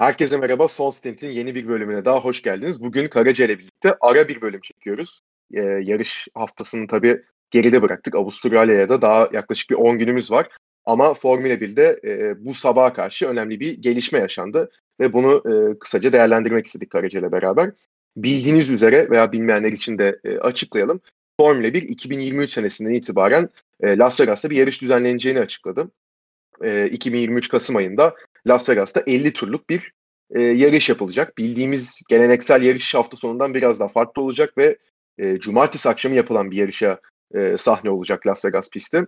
Herkese 0.00 0.36
merhaba. 0.38 0.68
Son 0.68 0.90
Stint'in 0.90 1.30
yeni 1.30 1.54
bir 1.54 1.68
bölümüne 1.68 2.04
daha 2.04 2.20
hoş 2.20 2.42
geldiniz. 2.42 2.82
Bugün 2.82 3.08
Karaca 3.08 3.48
birlikte 3.48 3.94
ara 4.00 4.28
bir 4.28 4.40
bölüm 4.40 4.60
çekiyoruz. 4.60 5.20
Ee, 5.54 5.60
yarış 5.60 6.28
haftasını 6.34 6.86
tabii 6.86 7.22
geride 7.50 7.82
bıraktık. 7.82 8.14
Avustralya'ya 8.14 8.88
da 8.88 9.02
daha 9.02 9.28
yaklaşık 9.32 9.70
bir 9.70 9.74
10 9.74 9.98
günümüz 9.98 10.30
var. 10.30 10.48
Ama 10.84 11.14
Formula 11.14 11.54
1'de 11.54 12.00
e, 12.04 12.44
bu 12.44 12.54
sabaha 12.54 12.92
karşı 12.92 13.26
önemli 13.26 13.60
bir 13.60 13.72
gelişme 13.72 14.18
yaşandı. 14.18 14.70
Ve 15.00 15.12
bunu 15.12 15.42
e, 15.46 15.78
kısaca 15.78 16.12
değerlendirmek 16.12 16.66
istedik 16.66 16.90
Karaca 16.90 17.32
beraber. 17.32 17.70
Bildiğiniz 18.16 18.70
üzere 18.70 19.10
veya 19.10 19.32
bilmeyenler 19.32 19.72
için 19.72 19.98
de 19.98 20.20
e, 20.24 20.38
açıklayalım. 20.38 21.00
Formula 21.40 21.74
1 21.74 21.82
2023 21.82 22.50
senesinden 22.50 22.94
itibaren 22.94 23.48
e, 23.80 23.98
Las 23.98 24.20
Vegas'ta 24.20 24.50
bir 24.50 24.56
yarış 24.56 24.82
düzenleneceğini 24.82 25.40
açıkladı. 25.40 25.90
E, 26.64 26.86
2023 26.86 27.48
Kasım 27.48 27.76
ayında 27.76 28.14
Las 28.46 28.68
Vegas'ta 28.68 29.02
50 29.06 29.32
turluk 29.32 29.70
bir 29.70 29.92
e, 30.30 30.40
yarış 30.42 30.88
yapılacak. 30.88 31.38
Bildiğimiz 31.38 32.02
geleneksel 32.08 32.62
yarış 32.62 32.94
hafta 32.94 33.16
sonundan 33.16 33.54
biraz 33.54 33.80
daha 33.80 33.88
farklı 33.88 34.22
olacak 34.22 34.58
ve 34.58 34.78
e, 35.18 35.38
cumartesi 35.38 35.88
akşamı 35.88 36.14
yapılan 36.14 36.50
bir 36.50 36.56
yarışa 36.56 37.00
e, 37.34 37.58
sahne 37.58 37.90
olacak 37.90 38.26
Las 38.26 38.44
Vegas 38.44 38.70
pisti. 38.70 39.06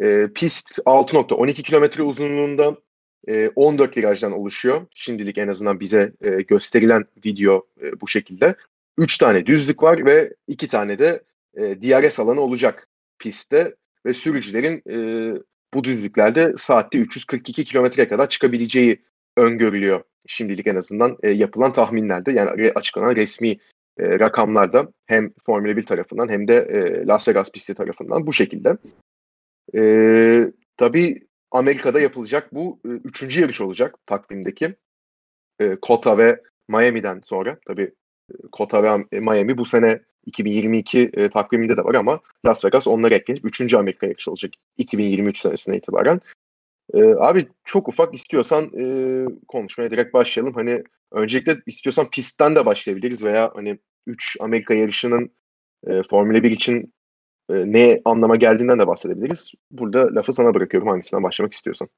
E, 0.00 0.28
pist 0.34 0.78
6.12 0.78 1.62
kilometre 1.62 2.02
uzunluğunda 2.02 2.76
e, 3.28 3.48
14 3.48 3.96
virajdan 3.96 4.32
oluşuyor. 4.32 4.86
Şimdilik 4.94 5.38
en 5.38 5.48
azından 5.48 5.80
bize 5.80 6.12
e, 6.20 6.42
gösterilen 6.42 7.04
video 7.26 7.66
e, 7.82 8.00
bu 8.00 8.08
şekilde. 8.08 8.56
3 8.98 9.18
tane 9.18 9.46
düzlük 9.46 9.82
var 9.82 10.04
ve 10.04 10.34
2 10.48 10.68
tane 10.68 10.98
de 10.98 11.22
e, 11.56 11.62
DRS 11.62 12.20
alanı 12.20 12.40
olacak 12.40 12.88
pistte 13.18 13.74
ve 14.06 14.14
sürücülerin 14.14 14.82
e, 14.90 14.96
bu 15.74 15.84
düzlüklerde 15.84 16.54
saatte 16.56 16.98
342 16.98 17.64
kilometreye 17.64 18.08
kadar 18.08 18.28
çıkabileceği 18.28 19.02
öngörülüyor 19.36 20.02
şimdilik 20.26 20.66
en 20.66 20.76
azından 20.76 21.18
e, 21.22 21.30
yapılan 21.30 21.72
tahminlerde 21.72 22.32
yani 22.32 22.72
açıklanan 22.74 23.16
resmi 23.16 23.48
e, 23.98 24.18
rakamlarda 24.18 24.88
hem 25.06 25.32
Formula 25.46 25.76
1 25.76 25.82
tarafından 25.82 26.28
hem 26.28 26.48
de 26.48 26.56
e, 26.56 27.06
Las 27.06 27.28
Vegas 27.28 27.52
pisti 27.52 27.74
tarafından 27.74 28.26
bu 28.26 28.32
şekilde. 28.32 28.76
E, 29.74 30.52
tabii 30.76 31.26
Amerika'da 31.50 32.00
yapılacak 32.00 32.54
bu 32.54 32.80
e, 32.84 32.88
üçüncü 32.88 33.40
yarış 33.40 33.60
olacak 33.60 33.94
takvimdeki. 34.06 34.74
E, 35.60 35.76
Kota 35.82 36.18
ve 36.18 36.40
Miami'den 36.68 37.20
sonra 37.24 37.58
tabii 37.66 37.92
e, 38.30 38.34
Kota 38.52 38.82
ve 38.82 39.20
Miami 39.20 39.58
bu 39.58 39.64
sene 39.64 40.00
2022 40.26 41.10
e, 41.14 41.30
takviminde 41.30 41.76
de 41.76 41.84
var 41.84 41.94
ama 41.94 42.20
Las 42.46 42.64
Vegas 42.64 42.88
onlara 42.88 43.14
eklenip 43.14 43.44
3. 43.44 43.74
Amerika 43.74 44.06
yarışı 44.06 44.30
olacak 44.30 44.52
2023 44.78 45.38
senesine 45.38 45.76
itibaren. 45.76 46.20
E, 46.94 47.02
abi 47.02 47.48
çok 47.64 47.88
ufak 47.88 48.14
istiyorsan 48.14 48.64
e, 48.64 48.84
konuşmaya 49.48 49.90
direkt 49.90 50.14
başlayalım. 50.14 50.54
Hani 50.54 50.84
öncelikle 51.12 51.56
istiyorsan 51.66 52.10
pistten 52.10 52.56
de 52.56 52.66
başlayabiliriz 52.66 53.24
veya 53.24 53.50
hani 53.54 53.78
3 54.06 54.36
Amerika 54.40 54.74
yarışının 54.74 55.30
e, 55.86 56.02
Formula 56.02 56.42
1 56.42 56.50
için 56.50 56.94
e, 57.50 57.54
ne 57.54 58.00
anlama 58.04 58.36
geldiğinden 58.36 58.78
de 58.78 58.86
bahsedebiliriz. 58.86 59.52
Burada 59.70 60.14
lafı 60.14 60.32
sana 60.32 60.54
bırakıyorum 60.54 60.88
hangisinden 60.88 61.22
başlamak 61.22 61.52
istiyorsan. 61.52 61.88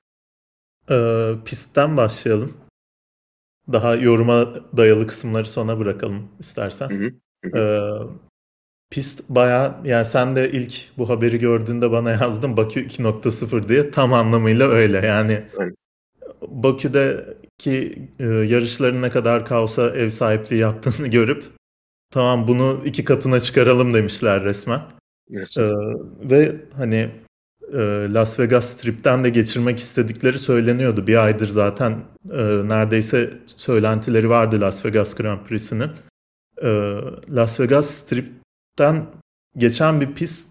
Ee, 0.90 1.32
pistten 1.44 1.96
başlayalım. 1.96 2.56
Daha 3.72 3.94
yoruma 3.94 4.54
dayalı 4.76 5.06
kısımları 5.06 5.48
sona 5.48 5.78
bırakalım 5.78 6.28
istersen. 6.38 6.88
Hı 6.88 6.94
hı. 6.94 7.12
Ee, 7.54 7.90
pist 8.90 9.28
baya 9.28 9.80
yani 9.84 10.04
sen 10.04 10.36
de 10.36 10.50
ilk 10.50 10.98
bu 10.98 11.08
haberi 11.08 11.38
gördüğünde 11.38 11.90
bana 11.90 12.10
yazdın 12.10 12.56
Bakü 12.56 12.80
2.0 12.86 13.68
diye 13.68 13.90
tam 13.90 14.12
anlamıyla 14.12 14.68
öyle 14.68 15.06
yani. 15.06 15.42
Evet. 15.58 15.74
Bakü'deki 16.42 17.98
e, 18.18 18.24
yarışların 18.26 19.02
ne 19.02 19.10
kadar 19.10 19.46
kaosa 19.46 19.90
ev 19.90 20.10
sahipliği 20.10 20.58
yaptığını 20.58 21.06
görüp 21.10 21.44
tamam 22.10 22.48
bunu 22.48 22.82
iki 22.84 23.04
katına 23.04 23.40
çıkaralım 23.40 23.94
demişler 23.94 24.44
resmen. 24.44 24.80
Evet. 25.30 25.58
Ee, 25.58 25.72
ve 26.30 26.56
hani 26.76 27.10
e, 27.72 27.78
Las 28.12 28.40
Vegas 28.40 28.68
Strip'ten 28.68 29.24
de 29.24 29.30
geçirmek 29.30 29.78
istedikleri 29.78 30.38
söyleniyordu. 30.38 31.06
Bir 31.06 31.24
aydır 31.24 31.48
zaten 31.48 31.92
e, 32.32 32.42
neredeyse 32.68 33.30
söylentileri 33.46 34.30
vardı 34.30 34.60
Las 34.60 34.86
Vegas 34.86 35.14
Grand 35.14 35.40
Prix'sinin 35.40 35.90
e, 36.62 37.00
Las 37.30 37.60
Vegas 37.60 37.90
Strip'ten 37.90 39.06
geçen 39.56 40.00
bir 40.00 40.14
pist 40.14 40.50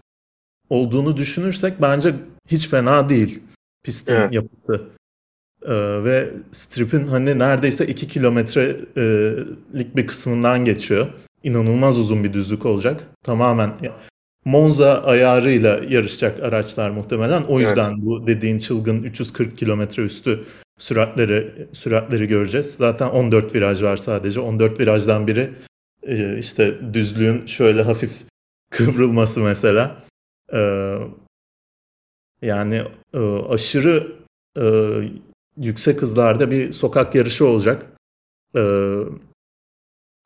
olduğunu 0.70 1.16
düşünürsek 1.16 1.82
bence 1.82 2.14
hiç 2.48 2.68
fena 2.68 3.08
değil 3.08 3.42
pistin 3.84 4.14
evet. 4.14 4.34
yapısı. 4.34 4.96
Ee, 5.62 6.04
ve 6.04 6.30
strip'in 6.52 7.06
hani 7.06 7.38
neredeyse 7.38 7.86
2 7.86 8.08
kilometrelik 8.08 9.96
bir 9.96 10.06
kısmından 10.06 10.64
geçiyor. 10.64 11.06
İnanılmaz 11.42 11.98
uzun 11.98 12.24
bir 12.24 12.32
düzlük 12.32 12.66
olacak. 12.66 13.06
Tamamen 13.24 13.72
Monza 14.44 15.02
ayarıyla 15.02 15.80
yarışacak 15.88 16.42
araçlar 16.42 16.90
muhtemelen. 16.90 17.42
O 17.42 17.60
yüzden 17.60 17.90
evet. 17.90 17.98
bu 18.00 18.26
dediğin 18.26 18.58
çılgın 18.58 19.02
340 19.02 19.58
kilometre 19.58 20.02
üstü 20.02 20.44
süratleri 20.78 21.68
süratleri 21.72 22.28
göreceğiz. 22.28 22.74
Zaten 22.78 23.08
14 23.08 23.54
viraj 23.54 23.82
var 23.82 23.96
sadece. 23.96 24.40
14 24.40 24.80
virajdan 24.80 25.26
biri 25.26 25.50
e, 26.06 26.38
işte 26.38 26.94
düzlüğün 26.94 27.46
şöyle 27.46 27.82
hafif 27.82 28.22
kıvrılması 28.70 29.40
mesela. 29.40 30.02
Ee, 30.52 30.98
yani 32.42 32.82
e, 33.14 33.18
aşırı 33.48 34.16
e, 34.58 34.64
yüksek 35.56 36.02
hızlarda 36.02 36.50
bir 36.50 36.72
sokak 36.72 37.14
yarışı 37.14 37.46
olacak. 37.46 37.86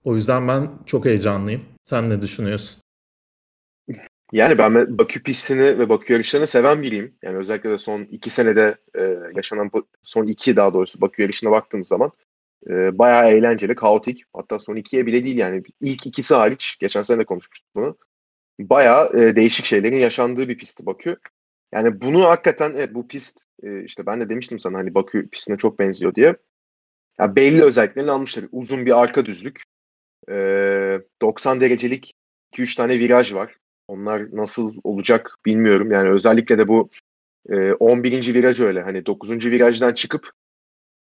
O 0.04 0.14
yüzden 0.14 0.48
ben 0.48 0.70
çok 0.86 1.04
heyecanlıyım. 1.04 1.62
Sen 1.84 2.10
ne 2.10 2.22
düşünüyorsun? 2.22 2.80
Yani 4.32 4.58
ben 4.58 4.98
Bakü 4.98 5.22
pistini 5.22 5.78
ve 5.78 5.88
Bakü 5.88 6.12
yarışlarını 6.12 6.46
seven 6.46 6.82
biriyim. 6.82 7.14
Yani 7.22 7.36
özellikle 7.36 7.70
de 7.70 7.78
son 7.78 8.02
iki 8.02 8.30
senede 8.30 8.76
e, 8.94 9.02
yaşanan 9.36 9.70
son 10.02 10.26
iki 10.26 10.56
daha 10.56 10.74
doğrusu 10.74 11.00
Bakü 11.00 11.22
yarışına 11.22 11.50
baktığımız 11.50 11.88
zaman 11.88 12.12
e, 12.68 12.98
bayağı 12.98 13.30
eğlenceli, 13.30 13.74
kaotik. 13.74 14.24
Hatta 14.36 14.58
son 14.58 14.76
ikiye 14.76 15.06
bile 15.06 15.24
değil 15.24 15.36
yani. 15.36 15.62
ilk 15.80 16.06
ikisi 16.06 16.34
hariç. 16.34 16.76
Geçen 16.80 17.02
sene 17.02 17.18
de 17.18 17.24
konuşmuştuk 17.24 17.68
bunu. 17.74 17.98
Bayağı 18.60 19.20
e, 19.20 19.36
değişik 19.36 19.66
şeylerin 19.66 19.96
yaşandığı 20.00 20.48
bir 20.48 20.58
pisti 20.58 20.86
Bakü. 20.86 21.16
Yani 21.74 22.00
bunu 22.00 22.24
hakikaten 22.24 22.72
evet 22.76 22.94
bu 22.94 23.08
pist 23.08 23.44
e, 23.62 23.84
işte 23.84 24.06
ben 24.06 24.20
de 24.20 24.28
demiştim 24.28 24.58
sana 24.58 24.78
hani 24.78 24.94
Bakü 24.94 25.30
pistine 25.30 25.56
çok 25.56 25.78
benziyor 25.78 26.14
diye. 26.14 26.36
Ya 27.20 27.36
belli 27.36 27.62
özelliklerini 27.62 28.10
almışlar. 28.10 28.44
Uzun 28.52 28.86
bir 28.86 29.00
arka 29.02 29.26
düzlük. 29.26 29.62
E, 30.30 30.34
90 31.22 31.60
derecelik 31.60 32.14
2-3 32.54 32.76
tane 32.76 32.98
viraj 32.98 33.34
var. 33.34 33.56
Onlar 33.88 34.36
nasıl 34.36 34.74
olacak 34.84 35.36
bilmiyorum. 35.46 35.92
Yani 35.92 36.10
özellikle 36.10 36.58
de 36.58 36.68
bu 36.68 36.90
e, 37.50 37.72
11. 37.72 38.34
viraj 38.34 38.60
öyle. 38.60 38.82
Hani 38.82 39.06
9. 39.06 39.50
virajdan 39.50 39.94
çıkıp 39.94 40.30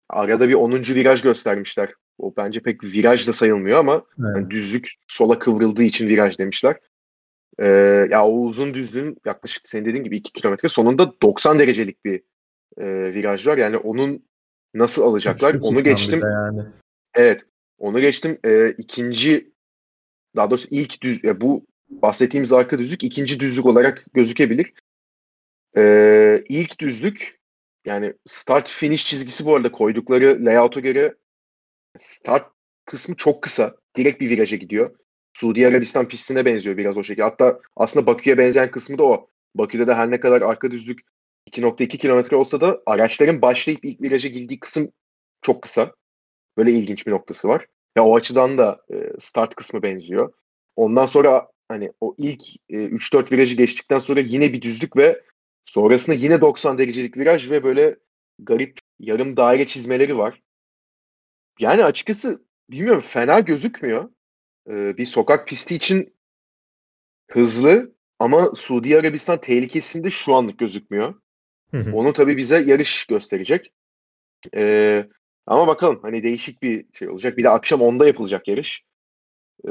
Arada 0.08 0.48
bir 0.48 0.54
10. 0.54 0.72
viraj 0.72 1.22
göstermişler. 1.22 1.92
O 2.18 2.34
bence 2.36 2.60
pek 2.60 2.84
viraj 2.84 3.28
da 3.28 3.32
sayılmıyor 3.32 3.78
ama 3.78 3.94
evet. 3.94 4.36
yani 4.36 4.50
düzlük 4.50 4.94
sola 5.06 5.38
kıvrıldığı 5.38 5.82
için 5.82 6.08
viraj 6.08 6.38
demişler. 6.38 6.76
Ee, 7.58 7.66
ya 8.10 8.26
o 8.26 8.30
uzun 8.30 8.74
düzlüğün 8.74 9.16
yaklaşık 9.24 9.68
senin 9.68 9.84
dediğin 9.84 10.04
gibi 10.04 10.16
2 10.16 10.32
kilometre 10.32 10.68
sonunda 10.68 11.12
90 11.22 11.58
derecelik 11.58 12.04
bir 12.04 12.22
e, 12.78 13.14
viraj 13.14 13.46
var. 13.46 13.58
Yani 13.58 13.76
onun 13.76 14.24
nasıl 14.74 15.02
alacaklar? 15.02 15.56
Onu 15.60 15.84
geçtim. 15.84 16.20
Yani. 16.20 16.62
Evet. 17.14 17.42
Onu 17.78 18.00
geçtim. 18.00 18.38
E, 18.44 18.70
ikinci 18.70 19.52
daha 20.36 20.50
doğrusu 20.50 20.68
ilk 20.70 21.02
düz 21.02 21.24
ya 21.24 21.40
bu 21.40 21.66
bahsettiğimiz 21.90 22.52
arka 22.52 22.78
düzlük 22.78 23.04
ikinci 23.04 23.40
düzlük 23.40 23.66
olarak 23.66 24.04
gözükebilir. 24.14 24.72
E, 25.76 26.44
ilk 26.48 26.78
düzlük 26.80 27.40
yani 27.84 28.14
start 28.24 28.70
finish 28.70 29.06
çizgisi 29.06 29.44
bu 29.44 29.56
arada 29.56 29.72
koydukları 29.72 30.44
layout'a 30.44 30.80
göre 30.80 31.14
start 31.98 32.46
kısmı 32.84 33.16
çok 33.16 33.42
kısa. 33.42 33.76
Direkt 33.96 34.20
bir 34.20 34.30
viraja 34.30 34.56
gidiyor. 34.56 34.96
Suudi 35.32 35.66
Arabistan 35.66 36.08
pistine 36.08 36.44
benziyor 36.44 36.76
biraz 36.76 36.96
o 36.96 37.02
şekilde. 37.02 37.24
Hatta 37.24 37.60
aslında 37.76 38.06
Bakü'ye 38.06 38.38
benzeyen 38.38 38.70
kısmı 38.70 38.98
da 38.98 39.04
o. 39.04 39.28
Bakü'de 39.54 39.86
de 39.86 39.94
her 39.94 40.10
ne 40.10 40.20
kadar 40.20 40.42
arka 40.42 40.70
düzlük 40.70 41.00
2.2 41.50 41.88
kilometre 41.98 42.36
olsa 42.36 42.60
da 42.60 42.82
araçların 42.86 43.42
başlayıp 43.42 43.84
ilk 43.84 44.00
viraja 44.00 44.28
girdiği 44.28 44.60
kısım 44.60 44.92
çok 45.42 45.62
kısa. 45.62 45.92
Böyle 46.56 46.72
ilginç 46.72 47.06
bir 47.06 47.12
noktası 47.12 47.48
var. 47.48 47.66
Ya 47.96 48.04
o 48.04 48.16
açıdan 48.16 48.58
da 48.58 48.80
e, 48.92 48.96
start 49.20 49.54
kısmı 49.54 49.82
benziyor. 49.82 50.32
Ondan 50.76 51.06
sonra 51.06 51.48
hani 51.68 51.92
o 52.00 52.14
ilk 52.18 52.42
e, 52.68 52.76
3-4 52.76 53.32
virajı 53.32 53.56
geçtikten 53.56 53.98
sonra 53.98 54.20
yine 54.20 54.52
bir 54.52 54.62
düzlük 54.62 54.96
ve 54.96 55.22
Sonrasında 55.64 56.16
yine 56.16 56.40
90 56.40 56.78
derecelik 56.78 57.16
viraj 57.16 57.50
ve 57.50 57.64
böyle 57.64 57.96
garip 58.38 58.78
yarım 58.98 59.36
daire 59.36 59.66
çizmeleri 59.66 60.18
var. 60.18 60.42
Yani 61.60 61.84
açıkçası 61.84 62.44
bilmiyorum 62.70 63.02
fena 63.06 63.40
gözükmüyor. 63.40 64.10
Ee, 64.70 64.96
bir 64.96 65.06
sokak 65.06 65.48
pisti 65.48 65.74
için 65.74 66.14
hızlı 67.30 67.94
ama 68.18 68.50
Suudi 68.54 68.98
Arabistan 68.98 69.40
tehlikesinde 69.40 70.10
şu 70.10 70.34
anlık 70.34 70.58
gözükmüyor. 70.58 71.14
Hı 71.70 71.76
hı. 71.76 71.96
Onu 71.96 72.12
tabii 72.12 72.36
bize 72.36 72.62
yarış 72.62 73.06
gösterecek. 73.06 73.72
Ee, 74.56 75.08
Ama 75.46 75.66
bakalım 75.66 75.98
hani 76.02 76.22
değişik 76.22 76.62
bir 76.62 76.86
şey 76.92 77.08
olacak. 77.08 77.36
Bir 77.36 77.44
de 77.44 77.50
akşam 77.50 77.80
10'da 77.80 78.06
yapılacak 78.06 78.48
yarış. 78.48 78.84
Ee, 79.68 79.70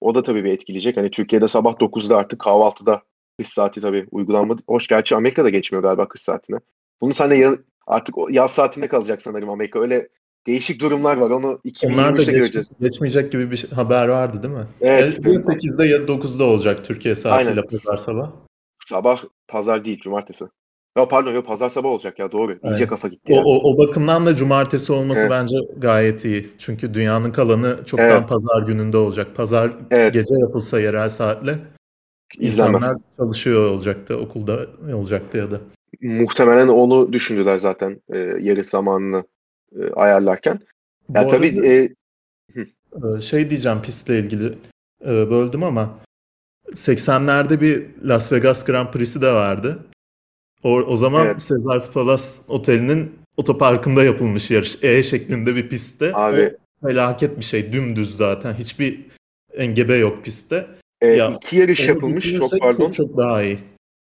o 0.00 0.14
da 0.14 0.22
tabii 0.22 0.44
bir 0.44 0.52
etkileyecek. 0.52 0.96
Hani 0.96 1.10
Türkiye'de 1.10 1.48
sabah 1.48 1.80
9'da 1.80 2.16
artık 2.16 2.40
kahvaltıda 2.40 3.02
kış 3.40 3.48
saati 3.48 3.80
tabii 3.80 4.06
uygulanmadı. 4.10 4.62
Hoş 4.66 4.88
gerçi 4.88 5.16
Amerika'da 5.16 5.48
geçmiyor 5.48 5.82
galiba 5.82 6.08
kış 6.08 6.20
saatine. 6.20 6.58
Bunu 7.00 7.14
sen 7.14 7.30
de 7.30 7.34
ya, 7.34 7.56
artık 7.86 8.14
yaz 8.30 8.50
saatinde 8.50 8.88
kalacak 8.88 9.22
sanırım 9.22 9.50
Amerika. 9.50 9.80
Öyle 9.80 10.08
değişik 10.46 10.82
durumlar 10.82 11.16
var. 11.16 11.30
Onu 11.30 11.60
2023'te 11.64 12.32
göreceğiz. 12.32 12.68
Geçmeyecek 12.80 13.32
gibi 13.32 13.50
bir 13.50 13.56
şey, 13.56 13.70
haber 13.70 14.08
vardı 14.08 14.42
değil 14.42 14.54
mi? 14.54 14.64
Evet. 14.80 15.20
Ya 15.24 15.32
8'de 15.32 15.86
ya 15.86 15.98
9'da 15.98 16.44
olacak 16.44 16.84
Türkiye 16.84 17.14
saatiyle 17.14 17.50
Aynen. 17.50 17.62
pazar 17.62 17.96
sabah. 17.96 18.30
Sabah 18.78 19.22
pazar 19.48 19.84
değil 19.84 20.00
cumartesi. 20.00 20.44
Ya 20.98 21.08
pardon 21.08 21.34
yok 21.34 21.46
pazar 21.46 21.68
sabah 21.68 21.90
olacak 21.90 22.18
ya 22.18 22.32
doğru. 22.32 22.52
İyice 22.52 22.68
Aynen. 22.68 22.88
kafa 22.88 23.08
gitti. 23.08 23.32
O, 23.32 23.36
Yani. 23.36 23.44
o, 23.46 23.72
o 23.72 23.78
bakımdan 23.78 24.26
da 24.26 24.36
cumartesi 24.36 24.92
olması 24.92 25.20
Evet. 25.20 25.30
bence 25.30 25.56
gayet 25.76 26.24
iyi. 26.24 26.48
Çünkü 26.58 26.94
dünyanın 26.94 27.32
kalanı 27.32 27.84
çoktan 27.84 28.08
Evet. 28.08 28.28
pazar 28.28 28.62
gününde 28.62 28.96
olacak. 28.96 29.36
Pazar 29.36 29.72
Evet. 29.90 30.14
gece 30.14 30.34
yapılsa 30.34 30.80
yerel 30.80 31.08
saatle 31.08 31.58
İzlenmez. 32.38 32.82
insanlar 32.82 33.02
çalışıyor 33.16 33.70
olacaktı, 33.70 34.16
okulda 34.16 34.66
olacaktı 34.94 35.38
ya 35.38 35.50
da. 35.50 35.60
Muhtemelen 36.00 36.68
onu 36.68 37.12
düşündüler 37.12 37.58
zaten 37.58 38.00
e, 38.08 38.18
yarış 38.18 38.66
zamanını 38.66 39.24
e, 39.80 39.90
ayarlarken. 39.92 40.60
Ya 41.14 41.26
tabii 41.26 41.50
arada, 41.50 41.66
e, 41.66 41.88
e, 43.16 43.20
şey 43.20 43.50
diyeceğim 43.50 43.82
pistle 43.82 44.18
ilgili 44.18 44.46
e, 45.04 45.30
böldüm 45.30 45.62
ama 45.62 45.98
80'lerde 46.72 47.60
bir 47.60 47.86
Las 48.04 48.32
Vegas 48.32 48.64
Grand 48.64 48.88
Prix'si 48.92 49.22
de 49.22 49.32
vardı. 49.32 49.78
O, 50.62 50.70
o 50.74 50.96
zaman 50.96 51.26
Evet. 51.26 51.46
Caesars 51.48 51.90
Palace 51.92 52.22
Oteli'nin 52.48 53.12
otoparkında 53.36 54.04
yapılmış 54.04 54.50
yarış. 54.50 54.84
E 54.84 55.02
şeklinde 55.02 55.56
bir 55.56 55.68
pistte. 55.68 56.12
Abi- 56.14 56.56
O 56.82 56.86
felaket 56.88 57.38
bir 57.38 57.44
şey. 57.44 57.72
Dümdüz 57.72 58.16
zaten. 58.16 58.54
Hiçbir 58.54 59.06
engebe 59.54 59.94
yok 59.96 60.24
pistte. 60.24 60.66
E, 61.00 61.06
Ya, 61.06 61.30
iki 61.30 61.56
yarış 61.56 61.88
yapılmış 61.88 62.34
çok 62.34 62.60
pardon. 62.60 62.90
Çok, 62.90 63.16
daha 63.16 63.42
iyi. 63.42 63.58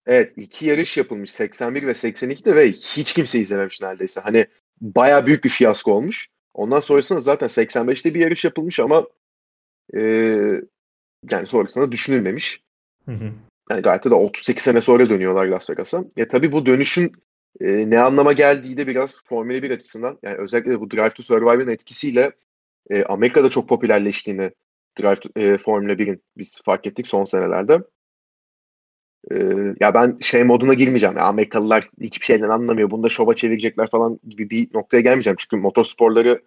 Evet 0.06 0.32
iki 0.36 0.66
yarış 0.66 0.96
yapılmış 0.96 1.32
81 1.32 1.86
ve 1.86 1.90
82'de 1.90 2.56
ve 2.56 2.72
hiç 2.72 3.12
kimse 3.12 3.38
izlememiş 3.38 3.81
neredeyse. 3.81 4.20
Hani 4.20 4.46
baya 4.81 5.26
büyük 5.26 5.44
bir 5.44 5.48
fiyasko 5.48 5.92
olmuş. 5.92 6.28
Ondan 6.54 6.81
sonrasında 6.81 7.20
zaten 7.20 7.48
85'te 7.48 8.14
bir 8.14 8.20
yarış 8.20 8.44
yapılmış 8.44 8.81
ama 8.81 9.06
e, 9.94 10.00
yani 11.31 11.46
sonrasında 11.46 11.92
düşünülmemiş. 11.92 12.62
Hı 13.04 13.12
hı. 13.12 13.32
Yani 13.70 13.82
gayet 13.82 14.04
de 14.04 14.14
38 14.14 14.64
sene 14.64 14.80
sonra 14.80 15.10
dönüyorlar 15.10 15.46
Las 15.46 15.70
Vegas'a. 15.70 16.04
Ya 16.16 16.28
tabii 16.28 16.52
bu 16.52 16.66
dönüşün 16.66 17.12
e, 17.60 17.90
ne 17.90 18.00
anlama 18.00 18.32
geldiği 18.32 18.76
de 18.76 18.87
biraz 18.87 19.25
Formula 19.25 19.62
1 19.62 19.70
açısından 19.70 20.19
yani 20.22 20.37
özellikle 20.37 20.80
bu 20.80 20.90
Drive 20.90 21.10
to 21.10 21.22
Survive'ın 21.22 21.69
etkisiyle 21.69 22.32
e, 22.90 23.04
Amerika'da 23.04 23.48
çok 23.48 23.69
popülerleştiğini 23.69 24.52
Drive 25.00 25.20
e, 25.37 25.58
Formula 25.58 25.93
1'in 25.93 26.23
biz 26.37 26.61
fark 26.64 26.87
ettik 26.87 27.06
son 27.06 27.25
senelerde. 27.25 27.79
E, 29.31 29.37
ya 29.81 29.94
ben 29.94 30.19
şey 30.20 30.44
moduna 30.44 30.75
girmeyeceğim. 30.75 31.17
Ya 31.17 31.25
Amerikalılar 31.25 31.88
hiçbir 32.00 32.26
şeyden 32.26 32.49
anlamıyor. 32.49 32.91
Bunu 32.91 33.02
da 33.02 33.08
şova 33.08 33.35
çevirecekler 33.35 33.91
falan 33.91 34.20
gibi 34.29 34.50
bir 34.50 34.69
noktaya 34.75 35.00
gelmeyeceğim. 35.00 35.37
Çünkü 35.38 35.56
motorsporları 35.56 36.43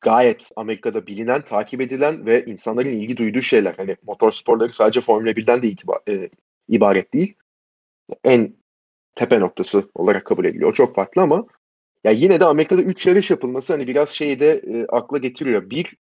gayet 0.00 0.50
Amerika'da 0.56 1.06
bilinen, 1.06 1.42
takip 1.42 1.80
edilen 1.80 2.26
ve 2.26 2.44
insanların 2.44 2.88
ilgi 2.88 3.16
duyduğu 3.16 3.40
şeyler. 3.40 3.74
Hani 3.76 3.96
motorsporları 4.02 4.72
sadece 4.72 5.00
Formula 5.00 5.30
1'den 5.30 5.62
de 5.62 5.68
itibar, 5.68 5.98
e, 6.08 6.30
ibaret 6.68 7.14
değil. 7.14 7.34
En 8.24 8.54
tepe 9.14 9.40
noktası 9.40 9.90
olarak 9.94 10.24
kabul 10.24 10.44
ediliyor. 10.44 10.70
O 10.70 10.72
çok 10.72 10.94
farklı 10.94 11.22
ama 11.22 11.46
ya 12.04 12.12
yine 12.12 12.40
de 12.40 12.44
Amerika'da 12.44 12.82
3 12.82 13.06
yarış 13.06 13.30
yapılması 13.30 13.72
hani 13.72 13.86
biraz 13.86 14.10
şeyi 14.10 14.40
de 14.40 14.62
e, 14.66 14.86
akla 14.88 15.18
getiriyor. 15.18 15.70
Bir, 15.70 15.96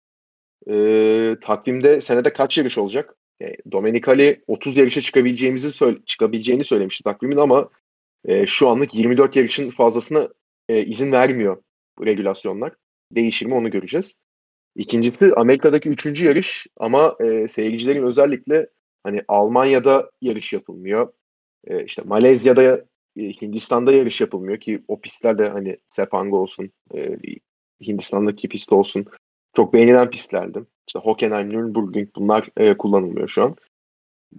e, 0.69 1.37
takvimde 1.41 2.01
senede 2.01 2.33
kaç 2.33 2.59
yarış 2.59 2.79
olacak? 2.79 3.17
E, 3.43 3.57
Domenicali 3.73 4.45
30 4.47 4.77
yarışa 4.77 5.01
çıkabileceğimizi 5.01 5.71
söyle, 5.73 5.99
çıkabileceğini 6.07 6.65
söylemişti 6.65 7.05
takvimin 7.05 7.37
ama 7.37 7.69
e, 8.25 8.47
şu 8.47 8.69
anlık 8.69 8.95
24 8.95 9.37
yarışın 9.37 9.71
fazlasına 9.71 10.29
e, 10.69 10.85
izin 10.85 11.13
vermiyor 11.13 11.63
bu 11.99 12.07
regülasyonlar. 12.07 12.73
Değişir 13.13 13.47
mi 13.47 13.55
onu 13.55 13.71
göreceğiz. 13.71 14.15
İkincisi 14.77 15.33
Amerika'daki 15.37 15.89
üçüncü 15.89 16.27
yarış 16.27 16.67
ama 16.77 17.17
e, 17.21 17.49
seyircilerin 17.49 18.03
özellikle 18.03 18.67
hani 19.03 19.23
Almanya'da 19.29 20.11
yarış 20.21 20.53
yapılmıyor. 20.53 21.13
E, 21.67 21.85
işte 21.85 22.03
Malezya'da, 22.03 22.85
e, 23.17 23.23
Hindistan'da 23.23 23.93
yarış 23.93 24.21
yapılmıyor 24.21 24.61
ki 24.61 24.83
o 24.89 25.01
pistler 25.01 25.39
de 25.39 25.49
hani 25.49 25.77
Sepang 25.87 26.35
olsun, 26.35 26.71
e, 26.95 27.17
Hindistan'daki 27.87 28.49
pist 28.49 28.73
olsun 28.73 29.07
çok 29.57 29.73
beğenilen 29.75 30.11
pistlerdi. 30.11 30.65
İşte 30.89 30.99
Hockenheim, 30.99 31.51
Nürburgring 31.51 32.09
bunlar 32.17 32.49
e, 32.57 32.77
kullanılmıyor 32.77 33.29
şu 33.29 33.43
an. 33.43 33.57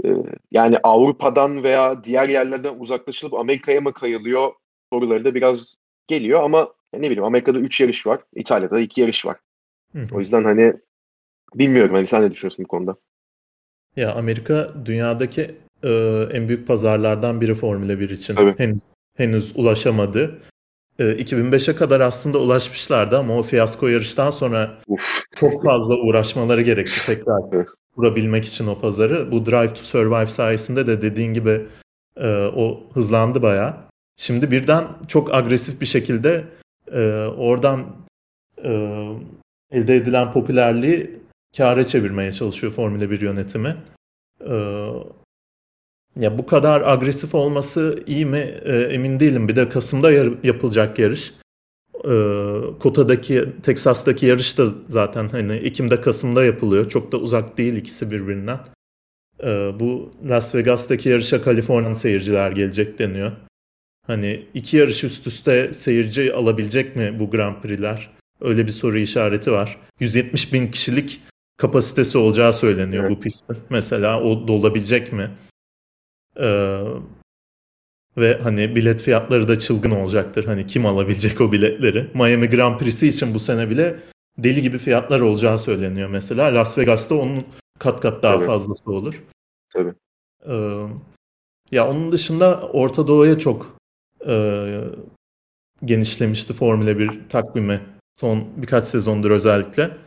E, 0.03 0.09
yani 0.51 0.77
Avrupa'dan 0.83 1.63
veya 1.63 2.03
diğer 2.03 2.29
yerlerden 2.29 2.79
uzaklaşılıp 2.79 3.33
Amerika'ya 3.33 3.81
mı 3.81 3.93
kayılıyor 3.93 4.51
soruları 4.93 5.25
da 5.25 5.35
biraz 5.35 5.75
geliyor 6.07 6.43
ama 6.43 6.73
ne 6.93 7.01
bileyim 7.01 7.23
Amerika'da 7.23 7.59
3 7.59 7.81
yarış 7.81 8.07
var, 8.07 8.19
İtalya'da 8.35 8.79
2 8.79 9.01
yarış 9.01 9.25
var. 9.25 9.37
Hı. 9.91 10.07
O 10.13 10.19
yüzden 10.19 10.43
hani 10.43 10.73
bilmiyorum 11.55 11.95
hani 11.95 12.07
sen 12.07 12.23
ne 12.23 12.31
düşünüyorsun 12.31 12.65
bu 12.65 12.67
konuda? 12.67 12.95
Ya 13.95 14.13
Amerika 14.13 14.73
dünyadaki 14.85 15.55
e, 15.83 15.89
en 16.33 16.47
büyük 16.47 16.67
pazarlardan 16.67 17.41
biri 17.41 17.53
Formula 17.53 17.99
1 17.99 18.09
için. 18.09 18.35
Tabii. 18.35 18.55
Henüz 18.57 18.81
henüz 19.17 19.51
ulaşamadı. 19.55 20.41
E, 20.99 21.03
2005'e 21.03 21.75
kadar 21.75 22.01
aslında 22.01 22.37
ulaşmışlardı 22.37 23.17
ama 23.17 23.37
o 23.37 23.43
fiyasko 23.43 23.87
yarıştan 23.87 24.29
sonra 24.29 24.77
Uf. 24.87 25.23
çok 25.35 25.63
fazla 25.63 25.95
uğraşmaları 25.95 26.61
gerekti 26.61 27.05
tekrar 27.05 27.65
kurabilmek 27.95 28.45
için 28.45 28.67
o 28.67 28.79
pazarı. 28.79 29.31
Bu 29.31 29.45
Drive 29.45 29.73
to 29.73 29.83
Survive 29.83 30.25
sayesinde 30.25 30.87
de 30.87 31.01
dediğin 31.01 31.33
gibi 31.33 31.67
e, 32.17 32.45
o 32.55 32.83
hızlandı 32.93 33.41
bayağı. 33.41 33.75
Şimdi 34.17 34.51
birden 34.51 34.87
çok 35.07 35.33
agresif 35.33 35.81
bir 35.81 35.85
şekilde 35.85 36.45
e, 36.91 37.25
oradan 37.37 37.85
e, 38.63 39.01
elde 39.71 39.95
edilen 39.95 40.31
popülerliği 40.31 41.19
kâra 41.57 41.83
çevirmeye 41.83 42.31
çalışıyor 42.31 42.73
Formula 42.73 43.11
1 43.11 43.21
yönetimi. 43.21 43.75
E, 44.41 44.55
ya 46.19 46.37
bu 46.37 46.45
kadar 46.45 46.81
agresif 46.81 47.35
olması 47.35 48.03
iyi 48.07 48.25
mi 48.25 48.37
E, 48.65 48.71
emin 48.79 49.19
değilim. 49.19 49.47
Bir 49.47 49.55
de 49.55 49.69
Kasım'da 49.69 50.11
yar- 50.11 50.33
yapılacak 50.43 50.99
yarış. 50.99 51.33
E, 52.05 52.13
Kota'daki, 52.79 53.45
Teksas'taki 53.63 54.25
yarış 54.25 54.57
da 54.57 54.65
zaten 54.87 55.27
hani 55.27 55.53
Ekim'de 55.53 56.01
Kasım'da 56.01 56.43
yapılıyor. 56.45 56.89
Çok 56.89 57.11
da 57.11 57.17
uzak 57.17 57.57
değil 57.57 57.73
ikisi 57.73 58.11
birbirinden. 58.11 58.59
E, 59.43 59.71
bu 59.79 60.13
Las 60.29 60.55
Vegas'taki 60.55 61.09
yarışa 61.09 61.41
Kaliforniyalı 61.43 61.95
seyirciler 61.95 62.51
gelecek 62.51 62.99
deniyor. 62.99 63.31
Hani 64.07 64.45
iki 64.53 64.77
yarış 64.77 65.03
üst 65.03 65.27
üste 65.27 65.73
seyirci 65.73 66.33
alabilecek 66.33 66.95
mi 66.95 67.15
bu 67.19 67.29
Grand 67.29 67.55
Prix'ler? 67.61 68.09
Öyle 68.41 68.65
bir 68.67 68.71
soru 68.71 68.97
işareti 68.99 69.51
var. 69.51 69.77
170 69.99 70.53
bin 70.53 70.67
kişilik 70.67 71.21
kapasitesi 71.57 72.17
olacağı 72.17 72.53
söyleniyor 72.53 73.03
Evet. 73.03 73.17
bu 73.17 73.19
pistin. 73.21 73.57
Mesela 73.69 74.21
o 74.21 74.47
dolabilecek 74.47 75.13
mi? 75.13 75.29
Ee, 76.39 76.83
ve 78.17 78.37
hani 78.43 78.75
bilet 78.75 79.01
fiyatları 79.01 79.47
da 79.47 79.59
çılgın 79.59 79.91
olacaktır. 79.91 80.45
Hani 80.45 80.67
kim 80.67 80.85
alabilecek 80.85 81.41
o 81.41 81.51
biletleri? 81.51 82.11
Miami 82.13 82.49
Grand 82.49 82.79
Prix'si 82.79 83.07
için 83.07 83.33
bu 83.33 83.39
sene 83.39 83.69
bile 83.69 83.99
deli 84.37 84.61
gibi 84.61 84.77
fiyatlar 84.77 85.19
olacağı 85.19 85.57
söyleniyor 85.57 86.09
mesela. 86.09 86.55
Las 86.55 86.77
Vegas'ta 86.77 87.15
onun 87.15 87.45
kat 87.79 88.01
kat 88.01 88.23
daha 88.23 88.37
Tabii. 88.37 88.45
fazlası 88.45 88.91
olur. 88.91 89.23
Tabii. 89.73 89.93
Ee, 90.47 90.85
ya 91.71 91.89
onun 91.89 92.11
dışında 92.11 92.61
Orta 92.61 93.07
Doğu'ya 93.07 93.39
çok 93.39 93.77
e, 94.27 94.33
genişlemişti 95.85 96.53
Formula 96.53 96.99
1 96.99 97.29
takvimi 97.29 97.81
son 98.19 98.43
birkaç 98.57 98.85
sezondur 98.85 99.31
özellikle. 99.31 99.97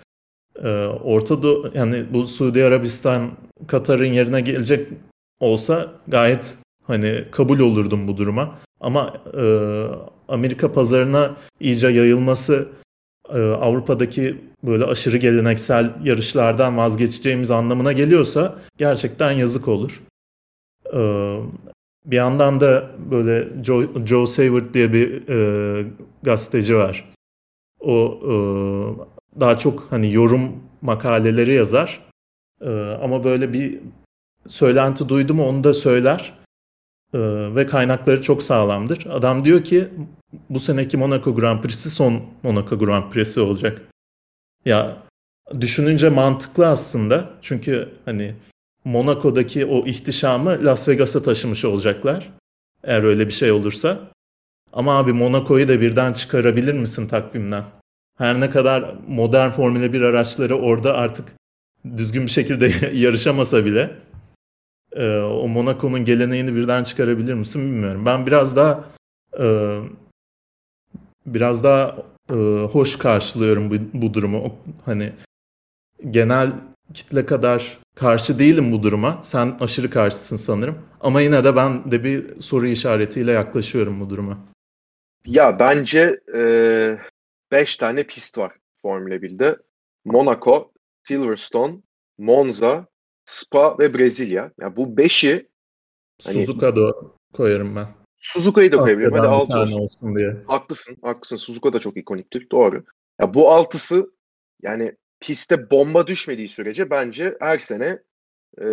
Ee, 0.63 0.87
Orta 0.87 1.43
Doğu 1.43 1.71
yani 1.75 2.05
bu 2.13 2.27
Suudi 2.27 2.65
Arabistan 2.65 3.31
Katar'ın 3.67 4.05
yerine 4.05 4.41
gelecek 4.41 4.89
olsa 5.45 5.93
gayet 6.09 6.59
hani 6.83 7.25
kabul 7.31 7.61
olurdum 7.61 8.09
bu 8.09 8.17
duruma. 8.17 8.59
Ama 8.81 9.15
e, 9.41 9.45
Amerika 10.29 10.73
pazarına 10.73 11.37
iyice 11.61 11.89
yayılması 11.89 12.69
e, 13.35 13.39
Avrupa'daki 13.39 14.37
böyle 14.65 14.85
aşırı 14.85 15.17
geleneksel 15.17 15.93
yarışlardan 16.05 16.77
vazgeçeceğimiz 16.77 17.51
anlamına 17.51 17.93
geliyorsa 17.93 18.55
gerçekten 18.79 19.33
yazık 19.33 19.69
olur. 19.69 20.03
Ee, 20.95 21.39
bir 22.05 22.17
yandan 22.17 22.61
da 22.61 22.91
böyle 23.11 23.65
Joe, 23.65 24.07
Joe 24.07 24.27
Savard 24.27 24.75
diye 24.75 24.93
bir 24.93 25.29
e, 25.29 25.87
gazeteci 26.23 26.77
var. 26.77 27.13
O 27.81 28.21
e, 28.23 28.35
daha 29.41 29.59
çok 29.59 29.87
hani 29.91 30.13
yorum 30.13 30.53
makaleleri 30.83 31.55
yazar. 31.55 32.01
E, 32.61 32.71
ama 33.03 33.25
böyle 33.25 33.53
bir 33.53 33.79
söylenti 34.49 35.09
duydu 35.09 35.35
mu 35.35 35.49
onu 35.49 35.65
da 35.65 35.75
söyler. 35.75 36.33
Ee, 37.15 37.19
ve 37.55 37.67
kaynakları 37.67 38.23
çok 38.23 38.43
sağlamdır. 38.43 39.07
Adam 39.11 39.45
diyor 39.45 39.65
ki 39.65 39.89
bu 40.51 40.61
seneki 40.61 40.97
Monaco 40.97 41.35
Grand 41.35 41.63
Prix'si 41.63 41.91
son 41.91 42.23
Monaco 42.43 42.79
Grand 42.79 43.11
Prix'si 43.13 43.41
olacak. 43.41 43.83
Ya 44.65 44.97
düşününce 45.61 46.09
mantıklı 46.09 46.67
aslında. 46.67 47.31
Çünkü 47.43 47.89
hani 48.05 48.35
Monaco'daki 48.85 49.67
o 49.67 49.87
ihtişamı 49.87 50.65
Las 50.65 50.89
Vegas'a 50.89 51.23
taşımış 51.23 51.65
olacaklar. 51.65 52.31
Eğer 52.85 53.03
öyle 53.03 53.27
bir 53.27 53.33
şey 53.33 53.53
olursa. 53.53 53.99
Ama 54.73 54.99
abi 54.99 55.13
Monaco'yu 55.13 55.69
da 55.69 55.81
birden 55.81 56.13
çıkarabilir 56.13 56.73
misin 56.73 57.07
takvimden? 57.07 57.65
Her 58.19 58.41
ne 58.41 58.51
kadar 58.51 58.95
modern 59.09 59.51
Formula 59.51 59.93
1 59.93 60.01
araçları 60.01 60.59
orada 60.59 60.95
artık 60.95 61.33
düzgün 61.97 62.27
bir 62.27 62.31
şekilde 62.31 62.73
yarışamasa 62.93 63.65
bile 63.65 63.91
e, 64.95 65.19
o 65.19 65.49
Monaco'nun 65.49 66.05
geleneğini 66.05 66.55
birden 66.55 66.83
çıkarabilir 66.83 67.35
misin 67.35 67.63
bilmiyorum. 67.67 68.07
Ben 68.07 68.27
biraz 68.27 68.57
daha 68.57 68.85
e, 69.41 69.79
biraz 71.27 71.65
daha 71.65 71.97
e, 72.31 72.35
hoş 72.73 72.99
karşılıyorum 72.99 73.71
bu, 73.71 73.75
bu 73.95 74.15
durumu. 74.15 74.57
Hani 74.85 75.13
genel 76.11 76.53
kitle 76.95 77.27
kadar 77.27 77.79
karşı 77.95 78.39
değilim 78.39 78.73
bu 78.73 78.83
duruma. 78.83 79.21
Sen 79.23 79.57
aşırı 79.61 79.91
karşısın 79.91 80.37
sanırım. 80.37 80.79
Ama 81.01 81.21
yine 81.21 81.45
de 81.45 81.57
ben 81.57 81.91
de 81.91 82.05
bir 82.05 82.41
soru 82.41 82.67
işaretiyle 82.67 83.33
yaklaşıyorum 83.33 84.01
bu 84.01 84.11
duruma. 84.11 84.39
Ya 85.27 85.59
bence 85.59 86.21
5 87.53 87.75
e, 87.75 87.79
tane 87.79 88.07
pist 88.07 88.39
var 88.39 88.53
Formula 88.83 89.15
1'de. 89.15 89.59
Monaco, 90.05 90.73
Silverstone, 91.03 91.77
Monza, 92.19 92.87
Spa 93.25 93.79
ve 93.79 93.95
Brezilya. 93.95 94.53
Yani 94.61 94.77
bu 94.77 94.97
beşi 94.97 95.49
hani, 96.25 96.47
Suzuka 96.47 96.75
koyarım 97.33 97.77
ben. 97.77 97.87
Suzuka'yı 98.19 98.73
da 98.73 98.77
koyabilirim. 98.77 99.13
Hadi 99.13 99.27
altı 99.27 99.55
olsun. 99.55 99.81
olsun 99.81 100.17
diye. 100.17 100.37
Haklısın, 100.47 100.97
haklısın. 101.03 101.37
Suzuka 101.37 101.73
da 101.73 101.81
çok 101.81 101.97
ikoniktir. 101.97 102.51
Doğru. 102.53 102.85
Ya 103.21 103.35
bu 103.35 103.51
altısı 103.51 104.11
yani 104.63 104.97
piste 105.21 105.71
bomba 105.71 106.07
düşmediği 106.07 106.49
sürece 106.49 106.91
bence 106.91 107.37
her 107.41 107.59
sene 107.59 107.99
e, 108.61 108.67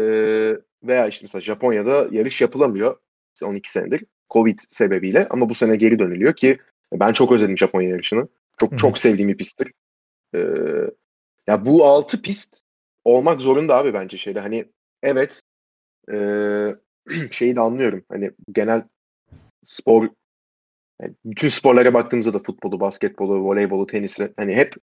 veya 0.83 1.07
işte 1.07 1.23
mesela 1.23 1.41
Japonya'da 1.41 2.07
yarış 2.11 2.41
yapılamıyor 2.41 2.97
12 3.43 3.71
senedir 3.71 4.05
Covid 4.29 4.59
sebebiyle 4.71 5.27
ama 5.29 5.49
bu 5.49 5.55
sene 5.55 5.75
geri 5.75 5.99
dönülüyor 5.99 6.35
ki 6.35 6.57
ben 6.93 7.13
çok 7.13 7.31
özledim 7.31 7.57
Japonya 7.57 7.89
yarışını. 7.89 8.27
Çok 8.57 8.79
çok 8.79 8.97
sevdiğim 8.97 9.29
bir 9.29 9.37
pisttir. 9.37 9.71
Ee, 10.35 10.39
ya 11.47 11.65
bu 11.65 11.85
altı 11.85 12.21
pist 12.21 12.61
olmak 13.03 13.41
zorunda 13.41 13.75
abi 13.75 13.93
bence 13.93 14.17
şeyde 14.17 14.39
hani 14.39 14.65
evet 15.03 15.41
e, 16.11 16.15
şeyi 17.31 17.55
de 17.55 17.59
anlıyorum 17.59 18.03
hani 18.09 18.31
genel 18.51 18.83
spor 19.63 20.09
yani 21.01 21.13
bütün 21.25 21.47
sporlara 21.47 21.93
baktığımızda 21.93 22.33
da 22.33 22.39
futbolu, 22.39 22.79
basketbolu, 22.79 23.39
voleybolu, 23.39 23.87
tenisi 23.87 24.33
hani 24.37 24.55
hep 24.55 24.75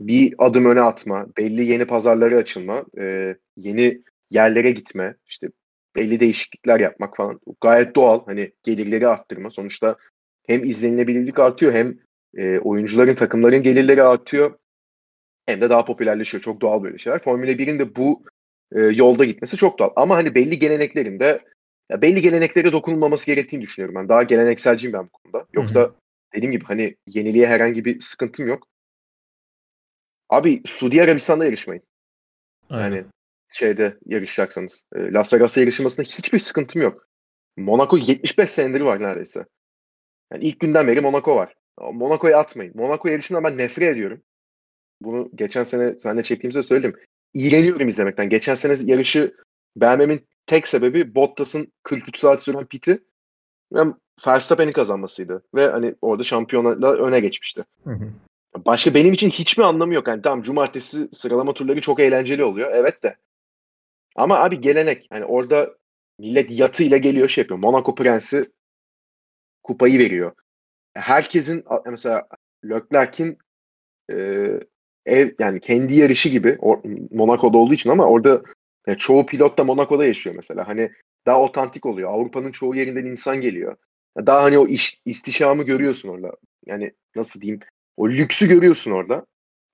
bir 0.00 0.34
adım 0.38 0.66
öne 0.66 0.80
atma, 0.80 1.26
belli 1.38 1.64
yeni 1.64 1.86
pazarlara 1.86 2.36
açılma, 2.36 2.84
e, 3.00 3.36
yeni 3.56 4.02
yerlere 4.30 4.70
gitme, 4.70 5.14
işte 5.26 5.48
belli 5.96 6.20
değişiklikler 6.20 6.80
yapmak 6.80 7.16
falan 7.16 7.40
gayet 7.60 7.96
doğal. 7.96 8.26
Hani 8.26 8.52
gelirleri 8.62 9.08
arttırma. 9.08 9.50
Sonuçta 9.50 9.96
hem 10.46 10.64
izlenilebilirlik 10.64 11.38
artıyor 11.38 11.72
hem 11.72 11.98
e, 12.36 12.58
oyuncuların, 12.58 13.14
takımların 13.14 13.62
gelirleri 13.62 14.02
artıyor. 14.02 14.58
Hem 15.46 15.60
de 15.60 15.70
daha 15.70 15.84
popülerleşiyor. 15.84 16.42
Çok 16.42 16.60
doğal 16.60 16.82
böyle 16.82 16.98
şeyler. 16.98 17.22
Formula 17.22 17.50
1'in 17.50 17.78
de 17.78 17.96
bu 17.96 18.22
e, 18.72 18.80
yolda 18.80 19.24
gitmesi 19.24 19.56
çok 19.56 19.78
doğal. 19.78 19.90
Ama 19.96 20.16
hani 20.16 20.34
belli 20.34 20.58
geleneklerin 20.58 21.20
de 21.20 21.44
ya 21.90 22.02
belli 22.02 22.22
geleneklere 22.22 22.72
dokunulmaması 22.72 23.26
gerektiğini 23.26 23.62
düşünüyorum 23.62 23.94
ben. 23.94 24.08
Daha 24.08 24.22
gelenekselciyim 24.22 24.92
ben 24.92 25.04
bu 25.04 25.10
konuda. 25.10 25.46
Yoksa 25.52 25.80
Hı-hı. 25.80 25.94
dediğim 26.34 26.52
gibi 26.52 26.64
hani 26.64 26.96
yeniliğe 27.06 27.46
herhangi 27.46 27.84
bir 27.84 28.00
sıkıntım 28.00 28.46
yok. 28.46 28.68
Abi 30.28 30.62
Suudi 30.64 31.02
Arabistan'da 31.02 31.44
yarışmayın. 31.44 31.82
Aynen. 32.70 32.96
Yani 32.96 33.06
şeyde 33.52 33.98
yarışacaksanız. 34.06 34.82
E, 34.94 35.12
Las 35.12 35.34
Vegas'ta 35.34 35.60
yarışılmasında 35.60 36.06
hiçbir 36.06 36.38
sıkıntım 36.38 36.82
yok. 36.82 37.06
Monaco 37.56 37.96
75 37.96 38.50
senedir 38.50 38.80
var 38.80 39.02
neredeyse. 39.02 39.46
Yani 40.32 40.44
ilk 40.44 40.60
günden 40.60 40.86
beri 40.86 41.00
Monaco 41.00 41.36
var. 41.36 41.54
Monaco'yu 41.92 42.36
atmayın. 42.36 42.72
Monaco 42.76 43.08
yarışından 43.08 43.44
ben 43.44 43.58
nefret 43.58 43.88
ediyorum. 43.88 44.22
Bunu 45.04 45.30
geçen 45.34 45.64
sene 45.64 46.00
seninle 46.00 46.22
çektiğimizde 46.22 46.62
söyledim. 46.62 46.96
İğreniyorum 47.34 47.88
izlemekten. 47.88 48.28
Geçen 48.28 48.54
sene 48.54 48.74
yarışı 48.84 49.34
beğenmemin 49.76 50.26
tek 50.46 50.68
sebebi 50.68 51.14
Bottas'ın 51.14 51.72
43 51.82 52.18
saat 52.18 52.42
süren 52.42 52.66
piti 52.66 53.04
ve 53.72 53.80
Verstappen'in 54.26 54.72
kazanmasıydı. 54.72 55.42
Ve 55.54 55.66
hani 55.66 55.94
orada 56.02 56.22
şampiyonlarla 56.22 56.92
öne 56.92 57.20
geçmişti. 57.20 57.64
Hı 57.84 57.90
hı. 57.90 58.12
Başka 58.56 58.94
benim 58.94 59.14
için 59.14 59.30
hiçbir 59.30 59.62
anlamı 59.62 59.94
yok. 59.94 60.08
Yani 60.08 60.22
tamam 60.22 60.42
cumartesi 60.42 61.08
sıralama 61.12 61.54
turları 61.54 61.80
çok 61.80 62.00
eğlenceli 62.00 62.44
oluyor. 62.44 62.70
Evet 62.74 63.02
de. 63.02 63.16
Ama 64.16 64.38
abi 64.38 64.60
gelenek. 64.60 65.08
Yani 65.12 65.24
orada 65.24 65.74
millet 66.18 66.58
yatıyla 66.58 66.96
geliyor 66.96 67.28
şey 67.28 67.42
yapıyor. 67.42 67.58
Monaco 67.58 67.94
Prensi 67.94 68.50
kupayı 69.62 69.98
veriyor. 69.98 70.32
Herkesin 70.94 71.64
mesela 71.90 72.28
Leclerc'in 72.64 73.38
e, 74.10 74.16
ev 75.06 75.30
yani 75.38 75.60
kendi 75.60 75.94
yarışı 75.94 76.28
gibi 76.28 76.58
o, 76.60 76.82
Monaco'da 77.10 77.58
olduğu 77.58 77.74
için 77.74 77.90
ama 77.90 78.06
orada 78.06 78.42
yani 78.86 78.98
çoğu 78.98 79.26
pilot 79.26 79.58
da 79.58 79.64
Monaco'da 79.64 80.04
yaşıyor 80.04 80.36
mesela. 80.36 80.68
Hani 80.68 80.90
daha 81.26 81.42
otantik 81.42 81.86
oluyor. 81.86 82.10
Avrupa'nın 82.10 82.50
çoğu 82.50 82.74
yerinden 82.74 83.04
insan 83.04 83.40
geliyor. 83.40 83.76
Daha 84.26 84.42
hani 84.42 84.58
o 84.58 84.66
iş, 84.66 85.00
istişamı 85.04 85.62
görüyorsun 85.62 86.08
orada. 86.08 86.32
Yani 86.66 86.92
nasıl 87.16 87.40
diyeyim? 87.40 87.60
O 87.96 88.08
lüksü 88.08 88.48
görüyorsun 88.48 88.90
orada. 88.90 89.26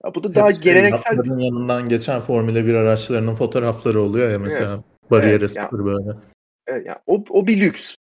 Ya 0.04 0.14
bu 0.14 0.24
da 0.24 0.34
daha 0.34 0.48
Hep 0.48 0.62
geleneksel. 0.62 1.16
yanından 1.16 1.88
geçen 1.88 2.20
Formula 2.20 2.66
1 2.66 2.74
araçlarının 2.74 3.34
fotoğrafları 3.34 4.02
oluyor 4.02 4.30
ya 4.30 4.38
mesela. 4.38 4.74
Evet. 4.74 5.10
Bariyere 5.10 5.36
evet, 5.36 5.50
sıfır 5.50 5.78
ya, 5.78 5.84
böyle. 5.84 6.18
Evet, 6.66 6.86
ya, 6.86 7.02
o, 7.06 7.24
o 7.30 7.46
bir 7.46 7.60
lüks. 7.60 7.94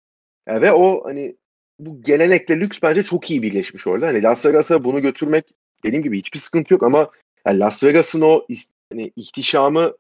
Ya, 0.48 0.60
ve 0.60 0.72
o 0.72 1.04
hani 1.04 1.36
bu 1.78 2.02
gelenekle 2.02 2.60
lüks 2.60 2.78
bence 2.82 3.02
çok 3.02 3.30
iyi 3.30 3.42
birleşmiş 3.42 3.86
orada. 3.86 4.06
Hani 4.06 4.22
Las 4.22 4.46
Vegas'a 4.46 4.84
bunu 4.84 5.02
götürmek 5.02 5.44
dediğim 5.84 6.02
gibi 6.02 6.18
hiçbir 6.18 6.38
sıkıntı 6.38 6.74
yok 6.74 6.82
ama 6.82 7.10
yani 7.46 7.58
Las 7.58 7.84
Vegas'ın 7.84 8.20
o 8.20 8.46
hani, 8.92 9.12
ihtişamı 9.16 9.92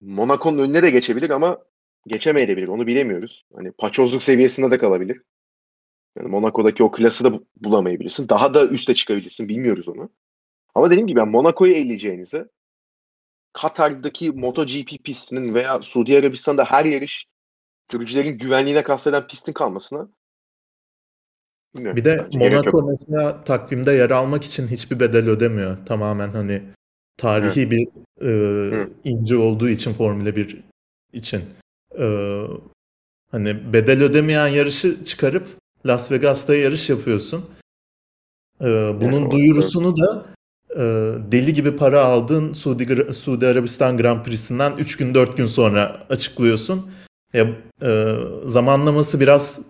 Monaco'nun 0.00 0.58
önüne 0.58 0.82
de 0.82 0.90
geçebilir 0.90 1.30
ama 1.30 1.58
geçemeyebilir. 2.06 2.68
Onu 2.68 2.86
bilemiyoruz. 2.86 3.44
Hani 3.54 3.72
paçozluk 3.72 4.22
seviyesinde 4.22 4.70
de 4.70 4.78
kalabilir. 4.78 5.22
Yani 6.18 6.28
Monaco'daki 6.28 6.84
o 6.84 6.90
klası 6.90 7.24
da 7.24 7.40
bulamayabilirsin. 7.56 8.28
Daha 8.28 8.54
da 8.54 8.66
üste 8.66 8.94
çıkabilirsin. 8.94 9.48
Bilmiyoruz 9.48 9.88
onu. 9.88 10.10
Ama 10.74 10.90
dediğim 10.90 11.06
gibi 11.06 11.18
yani 11.18 11.30
Monaco'yu 11.30 11.72
eleyeceğinize 11.72 12.48
Katar'daki 13.52 14.30
MotoGP 14.30 15.04
pistinin 15.04 15.54
veya 15.54 15.82
Suudi 15.82 16.18
Arabistan'da 16.18 16.64
her 16.64 16.84
yarış 16.84 17.26
sürücülerin 17.90 18.38
güvenliğine 18.38 18.82
kasteden 18.82 19.26
pistin 19.26 19.52
kalmasına 19.52 20.08
Bilmiyorum. 21.74 21.96
Bir 21.96 22.04
de 22.04 22.26
Monaco 22.34 22.88
mesela 22.88 23.44
takvimde 23.44 23.92
yer 23.92 24.10
almak 24.10 24.44
için 24.44 24.66
hiçbir 24.66 25.00
bedel 25.00 25.28
ödemiyor. 25.28 25.76
Tamamen 25.86 26.28
hani 26.28 26.62
tarihi 27.16 27.66
Hı. 27.66 27.70
bir 27.70 27.88
e, 28.22 28.88
ince 29.04 29.36
olduğu 29.36 29.68
için 29.68 29.92
Formula 29.92 30.36
1 30.36 30.64
için. 31.12 31.42
E, 31.98 32.36
hani 33.30 33.72
bedel 33.72 34.02
ödemeyen 34.02 34.48
yarışı 34.48 35.04
çıkarıp 35.04 35.46
Las 35.86 36.12
Vegas'ta 36.12 36.54
yarış 36.54 36.90
yapıyorsun. 36.90 37.44
E, 38.60 38.66
bunun 39.00 39.22
evet, 39.22 39.32
duyurusunu 39.32 39.96
da 39.96 40.26
e, 40.70 40.82
deli 41.32 41.52
gibi 41.54 41.76
para 41.76 42.04
aldığın 42.04 42.52
Suudi, 42.52 43.12
Suudi 43.12 43.46
Arabistan 43.46 43.96
Grand 43.96 44.24
Prix'sinden 44.24 44.72
3 44.78 44.96
gün 44.96 45.14
4 45.14 45.36
gün 45.36 45.46
sonra 45.46 46.06
açıklıyorsun. 46.08 46.90
Ya, 47.32 47.46
e, 47.82 48.14
zamanlaması 48.46 49.20
biraz 49.20 49.60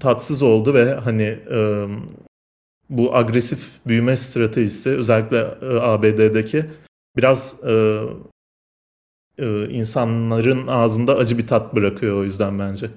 tatsız 0.00 0.42
oldu 0.42 0.74
ve 0.74 0.94
hani 0.94 1.38
e, 1.52 1.86
bu 2.90 3.16
agresif 3.16 3.86
büyüme 3.86 4.16
stratejisi 4.16 4.90
özellikle 4.90 5.38
e, 5.62 5.66
ABD'deki 5.80 6.64
biraz 7.16 7.56
e, 7.66 8.02
e, 9.38 9.68
insanların 9.68 10.66
ağzında 10.66 11.16
acı 11.16 11.38
bir 11.38 11.46
tat 11.46 11.74
bırakıyor 11.74 12.16
o 12.16 12.24
yüzden 12.24 12.58
bence. 12.58 12.90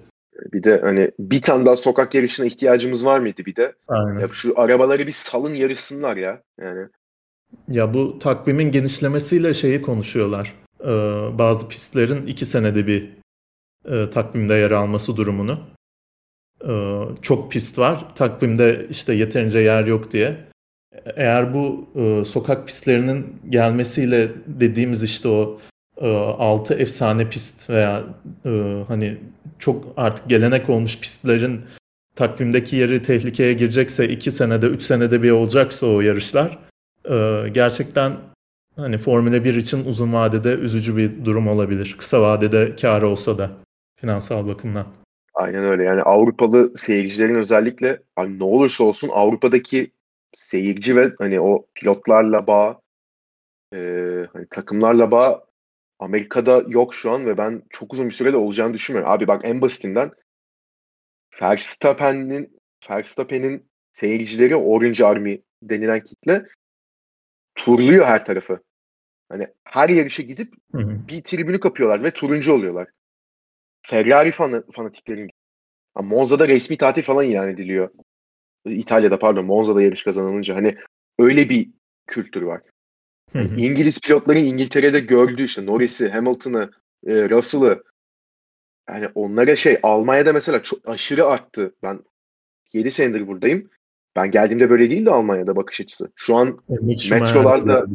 Bir 0.53 0.63
de 0.63 0.81
hani 0.81 1.12
bir 1.19 1.41
tane 1.41 1.65
daha 1.65 1.75
sokak 1.75 2.15
yarışına 2.15 2.45
ihtiyacımız 2.45 3.05
var 3.05 3.19
mıydı 3.19 3.45
bir 3.45 3.55
de? 3.55 3.74
Aynen. 3.88 4.19
Ya 4.19 4.27
şu 4.31 4.60
arabaları 4.60 5.07
bir 5.07 5.12
salın 5.12 5.53
yarışsınlar 5.53 6.17
ya. 6.17 6.41
Yani. 6.62 6.88
Ya 7.67 7.93
bu 7.93 8.19
takvimin 8.19 8.71
genişlemesiyle 8.71 9.53
şeyi 9.53 9.81
konuşuyorlar. 9.81 10.53
Ee, 10.83 10.88
bazı 11.38 11.67
pistlerin 11.67 12.27
iki 12.27 12.45
senede 12.45 12.88
bir 12.88 13.10
e, 13.86 14.10
takvimde 14.10 14.53
yer 14.53 14.71
alması 14.71 15.17
durumunu. 15.17 15.60
Ee, 16.68 17.01
çok 17.22 17.51
pist 17.51 17.80
var. 17.80 18.15
Takvimde 18.15 18.88
işte 18.89 19.13
yeterince 19.13 19.60
yer 19.60 19.86
yok 19.86 20.12
diye. 20.12 20.38
Eğer 21.15 21.53
bu 21.53 21.89
e, 21.96 22.25
sokak 22.25 22.68
pistlerinin 22.68 23.36
gelmesiyle 23.50 24.32
dediğimiz 24.48 25.03
işte 25.03 25.27
o 25.27 25.60
e, 26.01 26.08
6 26.08 26.74
efsane 26.74 27.30
pist 27.30 27.70
veya 27.70 28.03
e, 28.46 28.84
hani 28.88 29.18
çok 29.60 29.94
artık 29.98 30.30
gelenek 30.30 30.70
olmuş 30.70 31.00
pistlerin 31.00 31.62
takvimdeki 32.15 32.75
yeri 32.75 33.01
tehlikeye 33.01 33.53
girecekse 33.53 34.08
iki 34.10 34.32
senede, 34.32 34.65
üç 34.65 34.84
senede 34.84 35.24
bir 35.24 35.32
olacaksa 35.32 35.86
o 35.88 36.01
yarışlar 36.01 36.60
e, 37.10 37.50
gerçekten 37.51 38.13
hani 38.75 38.98
Formula 38.98 39.44
1 39.44 39.56
için 39.56 39.86
uzun 39.86 40.13
vadede 40.13 40.53
üzücü 40.53 40.98
bir 40.98 41.25
durum 41.25 41.48
olabilir. 41.48 41.96
Kısa 42.00 42.22
vadede 42.22 42.75
kar 42.75 43.01
olsa 43.01 43.38
da 43.38 43.51
finansal 44.00 44.48
bakımdan. 44.48 45.00
Aynen 45.33 45.63
öyle. 45.63 45.83
Yani 45.83 46.01
Avrupalı 46.01 46.77
seyircilerin 46.77 47.35
özellikle 47.35 48.01
hani 48.15 48.39
ne 48.39 48.43
olursa 48.43 48.83
olsun 48.83 49.09
Avrupa'daki 49.09 49.91
seyirci 50.33 50.95
ve 50.95 51.11
hani 51.17 51.41
o 51.41 51.65
pilotlarla 51.75 52.47
bağ, 52.47 52.81
e, 53.73 53.77
hani 54.33 54.47
takımlarla 54.50 55.11
bağ 55.11 55.45
Amerika'da 56.00 56.63
yok 56.67 56.95
şu 56.95 57.11
an 57.11 57.25
ve 57.25 57.38
ben 57.38 57.63
çok 57.69 57.93
uzun 57.93 58.07
bir 58.07 58.13
sürede 58.13 58.38
olacağını 58.38 58.73
düşünmüyorum. 58.73 59.11
Abi 59.11 59.27
bak 59.27 59.41
en 59.43 59.61
basitinden 59.61 60.11
Verstappen'in 61.41 62.61
Verstappen'in 62.89 63.69
seyircileri 63.91 64.55
Orange 64.55 65.05
Army 65.05 65.41
denilen 65.63 66.03
kitle 66.03 66.45
turluyor 67.55 68.05
her 68.05 68.25
tarafı. 68.25 68.59
Hani 69.29 69.47
her 69.63 69.89
yarışa 69.89 70.23
gidip 70.23 70.53
Hı 70.71 70.77
hı. 70.77 71.07
bir 71.07 71.23
tribünü 71.23 71.59
kapıyorlar 71.59 72.03
ve 72.03 72.11
turuncu 72.11 72.53
oluyorlar. 72.53 72.88
Ferrari 73.91 74.31
fanı, 74.31 74.63
fanatiklerin 74.71 75.29
Ha, 75.93 76.01
Monza'da 76.01 76.48
resmi 76.48 76.77
tatil 76.77 77.01
falan 77.01 77.25
ilan 77.25 77.50
ediliyor. 77.50 77.89
İtalya'da 78.65 79.19
pardon 79.19 79.45
Monza'da 79.45 79.81
yarış 79.81 80.03
kazanılınca 80.03 80.55
hani 80.55 80.77
öyle 81.19 81.50
bir 81.50 81.69
kültür 82.07 82.41
var. 82.41 82.62
Hı 83.31 83.39
hı. 83.39 83.55
İngiliz 83.55 84.01
pilotların 84.01 84.43
İngiltere'de 84.43 85.00
gördüğü 85.00 85.43
işte 85.43 85.65
Norris'i, 85.65 86.10
Hamilton'ı, 86.10 86.71
e, 87.05 87.29
Russell'ı 87.29 87.83
yani 88.89 89.07
onlara 89.15 89.55
şey 89.55 89.79
Almanya'da 89.83 90.33
mesela 90.33 90.63
çok 90.63 90.89
aşırı 90.89 91.25
arttı. 91.25 91.75
Ben 91.83 92.00
7 92.74 92.91
senedir 92.91 93.27
buradayım. 93.27 93.69
Ben 94.15 94.31
geldiğimde 94.31 94.69
böyle 94.69 94.89
değildi 94.89 95.12
Almanya'da 95.12 95.55
bakış 95.55 95.81
açısı. 95.81 96.12
Şu 96.15 96.36
an 96.36 96.60
Schumacher 96.98 97.21
metrolarda 97.21 97.88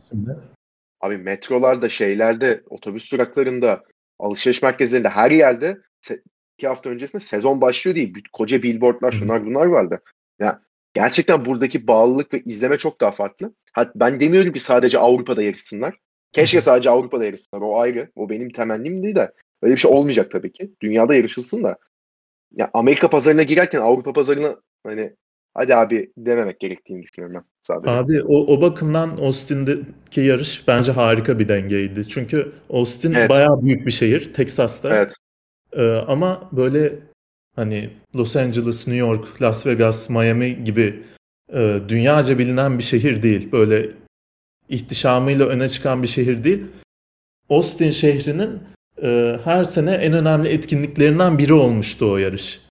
abi 1.01 1.17
metrolarda, 1.17 1.89
şeylerde, 1.89 2.63
otobüs 2.71 3.13
duraklarında, 3.13 3.83
alışveriş 4.19 4.63
merkezlerinde 4.63 5.09
her 5.09 5.31
yerde 5.31 5.79
se- 6.03 6.23
iki 6.59 6.69
hafta 6.69 6.91
öncesinde 6.91 7.23
sezon 7.23 7.61
başlıyor 7.61 7.95
değil. 7.95 8.15
Koca 8.33 8.63
billboardlar 8.63 9.13
şunlar 9.13 9.47
bunlar 9.47 9.67
vardı. 9.67 10.03
Ya 10.39 10.63
gerçekten 10.95 11.45
buradaki 11.45 11.87
bağlılık 11.87 12.35
ve 12.35 12.43
izleme 12.45 12.79
çok 12.79 13.01
daha 13.01 13.11
farklı. 13.11 13.55
Hatta 13.73 13.93
ben 13.95 14.21
demiyorum 14.21 14.53
ki 14.53 14.61
sadece 14.61 14.99
Avrupa'da 14.99 15.43
yarışsınlar. 15.43 15.99
Keşke 16.33 16.61
sadece 16.61 16.91
Avrupa'da 16.91 17.25
yarışsınlar. 17.25 17.63
O 17.63 17.81
ayrı. 17.81 18.11
O 18.17 18.29
benim 18.31 18.51
temennimdi 18.51 19.15
de. 19.15 19.33
Öyle 19.63 19.75
bir 19.75 19.81
şey 19.81 19.91
olmayacak 19.91 20.31
tabii 20.31 20.53
ki. 20.53 20.71
Dünyada 20.83 21.15
yarışılsın 21.15 21.65
da. 21.65 21.79
Ya 22.53 22.71
Amerika 22.75 23.11
pazarına 23.11 23.43
girerken 23.43 23.81
Avrupa 23.81 24.13
pazarına 24.13 24.57
hani 24.87 25.17
hadi 25.57 25.75
abi 25.75 26.13
dememek 26.17 26.61
gerektiğini 26.61 27.03
düşünüyorum 27.03 27.37
ben 27.37 27.45
sadece. 27.63 27.93
Abi 27.93 28.23
o, 28.23 28.55
o 28.55 28.61
bakımdan 28.63 29.11
Austin'deki 29.17 30.21
yarış 30.21 30.69
bence 30.69 30.93
harika 30.93 31.39
bir 31.39 31.49
dengeydi. 31.49 32.09
Çünkü 32.09 32.53
Austin 32.71 33.15
Evet. 33.15 33.31
bayağı 33.31 33.63
büyük 33.63 33.87
bir 33.87 33.91
şehir, 33.91 34.33
Texas'ta. 34.33 34.97
Evet. 34.97 35.15
Ee, 35.73 35.89
ama 35.89 36.49
böyle 36.53 36.93
hani 37.57 37.91
Los 38.17 38.37
Angeles, 38.37 38.87
New 38.87 38.97
York, 38.97 39.43
Las 39.43 39.67
Vegas, 39.67 40.11
Miami 40.11 40.65
gibi 40.65 41.03
e, 41.53 41.81
dünyaca 41.89 42.39
bilinen 42.39 42.79
bir 42.79 42.83
şehir 42.83 43.23
değil. 43.23 43.53
Böyle 43.53 43.91
ihtişamıyla 44.69 45.47
öne 45.47 45.69
çıkan 45.69 46.03
bir 46.03 46.09
şehir 46.09 46.45
değil. 46.45 46.65
Austin 47.49 47.91
şehrinin 47.91 48.61
e, 49.03 49.39
her 49.45 49.65
sene 49.65 49.91
en 49.91 50.13
önemli 50.13 50.49
etkinliklerinden 50.49 51.39
biri 51.39 51.53
olmuştu 51.53 52.13
o 52.13 52.17
yarış. 52.17 52.66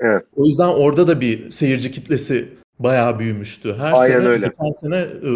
Evet. 0.00 0.22
O 0.36 0.46
yüzden 0.46 0.68
orada 0.68 1.08
da 1.08 1.20
bir 1.20 1.50
seyirci 1.50 1.90
kitlesi 1.90 2.48
bayağı 2.78 3.18
büyümüştü. 3.18 3.74
Her 3.78 3.92
Aynen 3.92 4.18
sene, 4.18 4.28
öyle. 4.28 4.46
geçen 4.46 4.72
sene 4.72 4.96
e, 4.96 5.30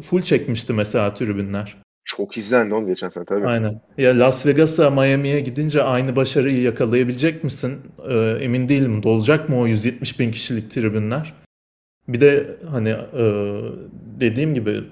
full 0.00 0.22
çekmişti 0.22 0.72
mesela 0.72 1.14
tribünler. 1.14 1.76
Çok 2.04 2.36
izlendi 2.36 2.74
oğlum 2.74 2.86
geçen 2.86 3.08
sene 3.08 3.24
tabii. 3.24 3.46
Aynen. 3.46 3.80
Ya 3.98 4.18
Las 4.18 4.46
Vegas'a, 4.46 4.90
Miami'ye 4.90 5.40
gidince 5.40 5.82
aynı 5.82 6.16
başarıyı 6.16 6.62
yakalayabilecek 6.62 7.44
misin? 7.44 7.78
Emin 8.40 8.68
değilim. 8.68 9.02
Dolacak 9.02 9.48
mı 9.48 9.60
o 9.60 9.66
170 9.66 10.20
bin 10.20 10.30
kişilik 10.30 10.70
tribünler? 10.70 11.34
Bir 12.08 12.20
de 12.20 12.56
hani 12.70 12.88
e, 12.88 13.54
dediğim 14.20 14.54
gibi 14.54 14.84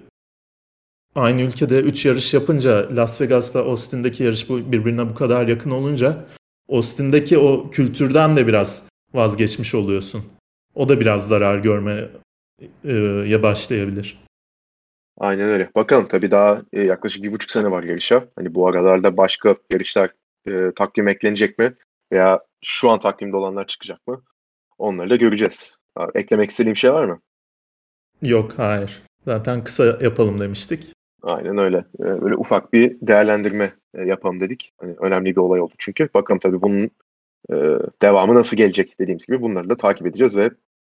aynı 1.15 1.43
ülkede 1.43 1.81
3 1.81 2.07
yarış 2.07 2.35
yapınca 2.35 2.97
Las 2.97 3.21
Vegas'la 3.21 3.61
Austin'deki 3.61 4.23
yarış 4.25 4.49
bu 4.49 4.73
birbirine 4.73 5.11
bu 5.11 5.15
kadar 5.15 5.49
yakın 5.49 5.71
olunca 5.71 6.25
Austin'deki 6.69 7.39
o 7.39 7.71
kültürden 7.71 8.37
de 8.37 8.47
biraz 8.47 8.83
vazgeçmiş 9.17 9.75
oluyorsun. 9.75 10.25
O 10.75 10.89
da 10.89 11.01
biraz 11.01 11.29
zarar 11.29 11.59
görmeye 11.59 12.09
başlayabilir. 13.43 14.27
Aynen 15.19 15.49
öyle. 15.49 15.71
Bakalım 15.75 16.09
tabii 16.09 16.31
daha 16.31 16.63
e, 16.73 16.83
yaklaşık 16.83 17.23
bir 17.23 17.33
buçuk 17.33 17.51
sene 17.51 17.71
var 17.71 17.83
yarışa. 17.83 18.29
Hani 18.37 18.55
bu 18.55 18.69
aralarda 18.69 19.17
başka 19.17 19.57
yarışlar 19.71 20.11
e, 20.49 20.73
takvim 20.77 21.09
eklenecek 21.09 21.59
mi? 21.59 21.75
Veya 22.13 22.41
şu 22.65 22.91
an 22.91 23.01
takvimde 23.01 23.37
olanlar 23.37 23.67
çıkacak 23.67 24.07
mı? 24.07 24.23
Onları 24.79 25.11
da 25.11 25.17
göreceğiz. 25.17 25.77
Ha, 25.95 26.09
Eklemek 26.15 26.51
istediğim 26.51 26.77
şey 26.77 26.93
var 26.93 27.05
mı? 27.05 27.21
Yok, 28.23 28.53
hayır. 28.57 29.03
Zaten 29.25 29.65
kısa 29.65 29.85
yapalım 30.01 30.41
demiştik. 30.41 30.93
Aynen 31.23 31.59
öyle. 31.59 31.77
E, 32.01 32.23
böyle 32.23 32.37
ufak 32.37 32.73
bir 32.73 32.97
değerlendirme 33.03 33.75
e, 33.95 34.03
yapalım 34.03 34.41
dedik. 34.41 34.73
Hani 34.81 34.95
önemli 35.01 35.31
bir 35.31 35.41
olay 35.41 35.61
oldu 35.61 35.75
çünkü. 35.79 36.09
Bakalım 36.15 36.41
tabii 36.41 36.63
bunun 36.63 36.91
e, 37.53 37.55
devamı 38.03 38.35
nasıl 38.35 38.57
gelecek 38.57 38.99
dediğimiz 39.01 39.27
gibi 39.27 39.43
bunları 39.43 39.71
da 39.71 39.77
takip 39.77 40.07
edeceğiz 40.07 40.37
ve 40.37 40.51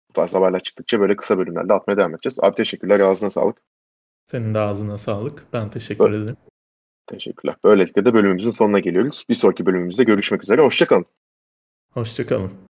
bu 0.08 0.12
tarz 0.12 0.34
haberler 0.34 0.62
çıktıkça 0.62 1.00
böyle 1.00 1.16
kısa 1.16 1.38
bölümlerde 1.38 1.72
atmaya 1.72 1.96
devam 1.96 2.14
edeceğiz. 2.14 2.38
Abi 2.42 2.54
teşekkürler. 2.54 3.00
Ağzına 3.00 3.30
sağlık. 3.30 3.58
Senin 4.30 4.54
de 4.54 4.58
ağzına 4.58 4.98
sağlık. 4.98 5.46
Ben 5.52 5.70
teşekkür 5.70 6.12
ederim. 6.12 6.36
Teşekkürler. 7.06 7.56
Böylelikle 7.64 8.04
de 8.04 8.14
bölümümüzün 8.14 8.50
sonuna 8.50 8.78
geliyoruz. 8.78 9.24
Bir 9.28 9.34
sonraki 9.34 9.66
bölümümüzde 9.66 10.04
görüşmek 10.04 10.42
üzere. 10.42 10.62
Hoşçakalın. 10.62 11.06
Hoşçakalın. 11.92 12.67